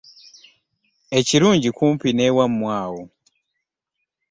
[1.19, 3.01] Ekirungi kumpi n'ewammwe awo.